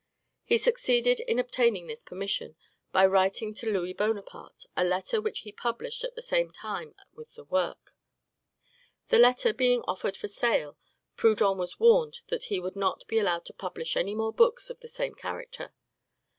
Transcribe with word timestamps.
He 0.43 0.57
succeeded 0.57 1.19
in 1.19 1.37
obtaining 1.37 1.85
this 1.85 2.01
permission 2.01 2.55
by 2.91 3.05
writing 3.05 3.53
to 3.53 3.71
Louis 3.71 3.93
Bonaparte 3.93 4.65
a 4.75 4.83
letter 4.83 5.21
which 5.21 5.41
he 5.41 5.51
published 5.51 6.03
at 6.03 6.15
the 6.15 6.23
same 6.23 6.49
time 6.49 6.95
with 7.13 7.35
the 7.35 7.43
work. 7.43 7.93
The 9.09 9.19
latter 9.19 9.53
being 9.53 9.83
offered 9.87 10.17
for 10.17 10.27
sale, 10.27 10.75
Proudhon 11.17 11.59
was 11.59 11.79
warned 11.79 12.21
that 12.29 12.45
he 12.45 12.59
would 12.59 12.75
not 12.75 13.05
be 13.05 13.19
allowed 13.19 13.45
to 13.45 13.53
publish 13.53 13.95
any 13.95 14.15
more 14.15 14.33
books 14.33 14.71
of 14.71 14.79
the 14.79 14.87
same 14.87 15.13
character. 15.13 15.71